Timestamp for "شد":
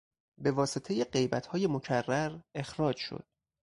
2.97-3.25